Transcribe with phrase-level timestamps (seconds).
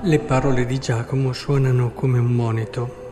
[0.00, 3.06] Le parole di Giacomo suonano come un monito.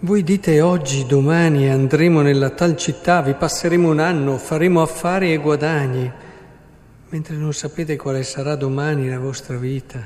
[0.00, 5.36] Voi dite oggi, domani andremo nella tal città, vi passeremo un anno, faremo affari e
[5.36, 6.10] guadagni,
[7.10, 10.04] mentre non sapete quale sarà domani la vostra vita.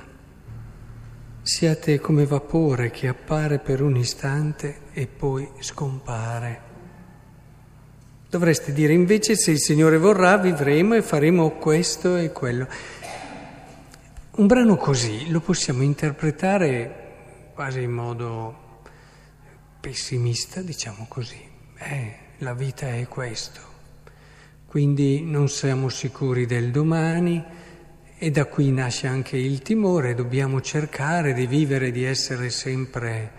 [1.40, 6.68] Siate come vapore che appare per un istante e poi scompare.
[8.28, 12.68] Dovreste dire invece se il Signore vorrà vivremo e faremo questo e quello.
[14.32, 18.78] Un brano così lo possiamo interpretare quasi in modo
[19.80, 21.40] pessimista, diciamo così.
[21.76, 23.60] Eh, la vita è questo.
[24.66, 27.42] Quindi non siamo sicuri del domani
[28.16, 33.32] e da qui nasce anche il timore, dobbiamo cercare di vivere, di essere sempre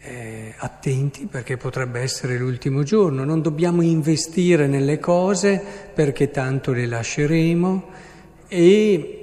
[0.00, 5.62] eh, attenti perché potrebbe essere l'ultimo giorno, non dobbiamo investire nelle cose
[5.94, 7.88] perché tanto le lasceremo
[8.48, 9.19] e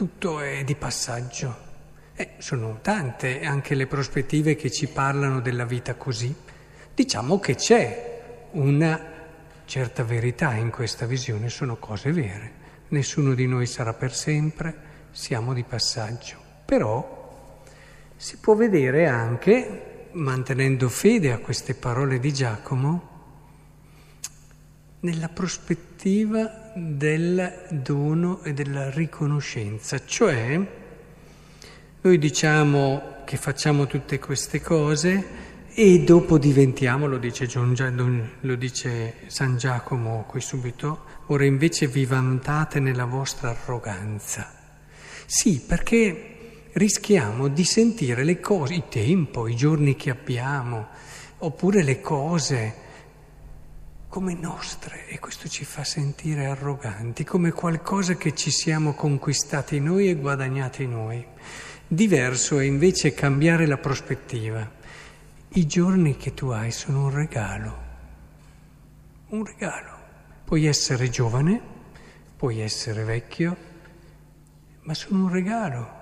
[0.00, 1.54] tutto è di passaggio.
[2.14, 6.34] Eh, sono tante anche le prospettive che ci parlano della vita così.
[6.94, 8.98] Diciamo che c'è una
[9.66, 12.52] certa verità in questa visione, sono cose vere.
[12.88, 14.74] Nessuno di noi sarà per sempre,
[15.10, 16.38] siamo di passaggio.
[16.64, 17.60] Però
[18.16, 23.09] si può vedere anche, mantenendo fede a queste parole di Giacomo,
[25.00, 30.60] nella prospettiva del dono e della riconoscenza, cioè
[32.02, 39.14] noi diciamo che facciamo tutte queste cose e dopo diventiamo, lo dice, John, lo dice
[39.26, 44.52] San Giacomo qui subito, ora invece vi vantate nella vostra arroganza.
[45.24, 50.88] Sì, perché rischiamo di sentire le cose, il tempo, i giorni che abbiamo,
[51.38, 52.88] oppure le cose
[54.10, 60.08] come nostre e questo ci fa sentire arroganti, come qualcosa che ci siamo conquistati noi
[60.08, 61.24] e guadagnati noi.
[61.86, 64.68] Diverso è invece cambiare la prospettiva.
[65.50, 67.78] I giorni che tu hai sono un regalo,
[69.28, 69.98] un regalo.
[70.44, 71.60] Puoi essere giovane,
[72.36, 73.56] puoi essere vecchio,
[74.80, 75.98] ma sono un regalo.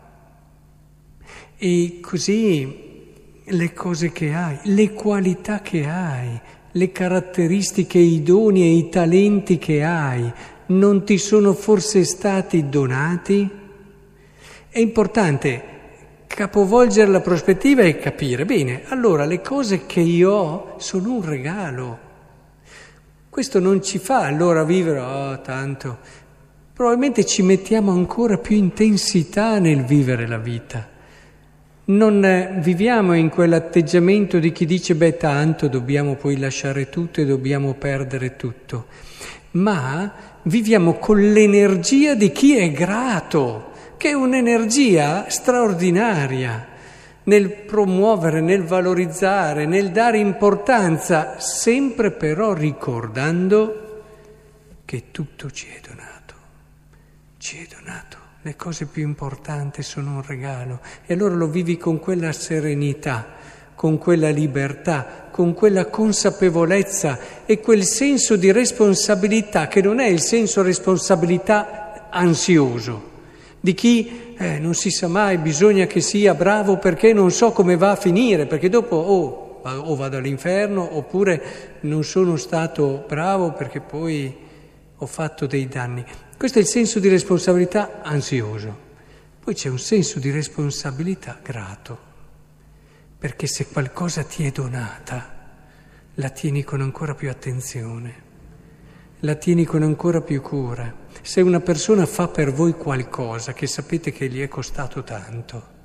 [1.58, 6.40] E così le cose che hai, le qualità che hai,
[6.78, 10.32] le caratteristiche, i doni e i talenti che hai,
[10.66, 13.50] non ti sono forse stati donati?
[14.68, 15.76] È importante
[16.28, 21.98] capovolgere la prospettiva e capire, bene, allora le cose che io ho sono un regalo.
[23.28, 25.98] Questo non ci fa allora vivere, oh tanto,
[26.72, 30.96] probabilmente ci mettiamo ancora più intensità nel vivere la vita.
[31.88, 37.24] Non eh, viviamo in quell'atteggiamento di chi dice beh tanto dobbiamo poi lasciare tutto e
[37.24, 38.88] dobbiamo perdere tutto,
[39.52, 40.12] ma
[40.42, 46.66] viviamo con l'energia di chi è grato che è un'energia straordinaria
[47.24, 54.02] nel promuovere, nel valorizzare, nel dare importanza, sempre però ricordando
[54.84, 56.34] che tutto ci è donato,
[57.38, 58.27] ci è donato.
[58.42, 63.26] Le cose più importanti sono un regalo e allora lo vivi con quella serenità,
[63.74, 70.20] con quella libertà, con quella consapevolezza e quel senso di responsabilità che non è il
[70.20, 73.16] senso responsabilità ansioso
[73.60, 77.76] di chi eh, non si sa mai, bisogna che sia bravo perché non so come
[77.76, 83.80] va a finire, perché dopo oh, o vado all'inferno oppure non sono stato bravo perché
[83.80, 84.34] poi
[84.96, 86.04] ho fatto dei danni.
[86.38, 88.86] Questo è il senso di responsabilità ansioso.
[89.40, 91.98] Poi c'è un senso di responsabilità grato,
[93.18, 95.36] perché se qualcosa ti è donata,
[96.14, 98.26] la tieni con ancora più attenzione
[99.22, 100.94] la tieni con ancora più cura.
[101.22, 105.76] Se una persona fa per voi qualcosa che sapete che gli è costato tanto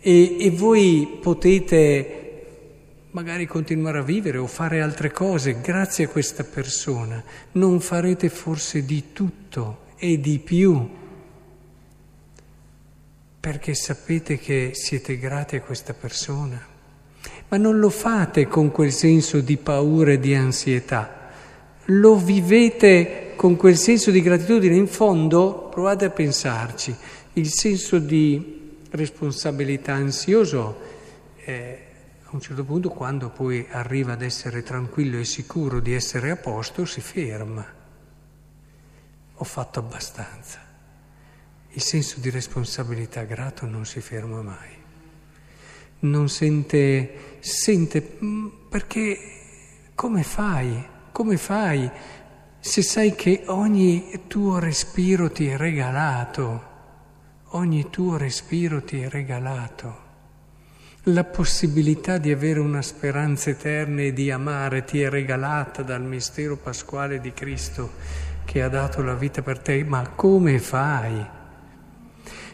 [0.00, 2.27] e, e voi potete
[3.18, 7.20] magari continuare a vivere o fare altre cose grazie a questa persona,
[7.52, 10.88] non farete forse di tutto e di più.
[13.40, 16.64] Perché sapete che siete grati a questa persona,
[17.48, 21.30] ma non lo fate con quel senso di paura e di ansietà.
[21.86, 26.94] Lo vivete con quel senso di gratitudine, in fondo provate a pensarci,
[27.32, 30.78] il senso di responsabilità ansioso
[31.44, 31.86] eh,
[32.30, 36.36] a un certo punto quando poi arriva ad essere tranquillo e sicuro di essere a
[36.36, 37.64] posto si ferma.
[39.34, 40.60] Ho fatto abbastanza.
[41.70, 44.76] Il senso di responsabilità grato non si ferma mai.
[46.00, 49.18] Non sente, sente mm, perché
[49.94, 50.86] come fai?
[51.12, 51.90] Come fai
[52.60, 56.68] se sai che ogni tuo respiro ti è regalato?
[57.52, 60.06] ogni tuo respiro ti è regalato.
[61.04, 66.56] La possibilità di avere una speranza eterna e di amare ti è regalata dal mistero
[66.56, 67.92] pasquale di Cristo
[68.44, 71.26] che ha dato la vita per te, ma come fai?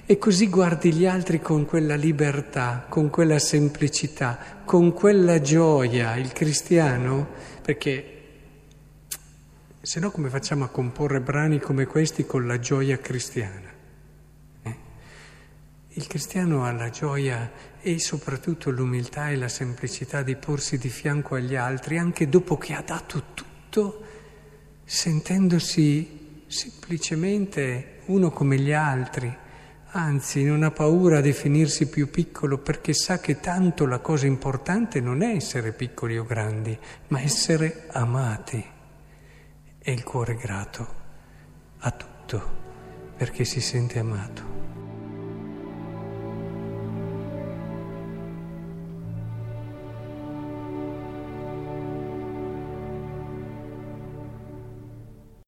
[0.06, 6.14] E così guardi gli altri con quella libertà, con quella semplicità, con quella gioia.
[6.17, 7.26] Il cristiano,
[7.62, 8.11] perché
[9.81, 13.73] se no come facciamo a comporre brani come questi con la gioia cristiana?
[15.96, 21.37] Il cristiano ha la gioia e soprattutto l'umiltà e la semplicità di porsi di fianco
[21.37, 24.02] agli altri anche dopo che ha dato tutto,
[24.85, 29.32] sentendosi semplicemente uno come gli altri.
[29.96, 35.00] Anzi, non ha paura a definirsi più piccolo perché sa che tanto la cosa importante
[35.00, 36.76] non è essere piccoli o grandi,
[37.08, 38.64] ma essere amati
[39.79, 40.94] e il cuore grato
[41.79, 42.62] a tutto
[43.17, 44.44] perché si sente amato.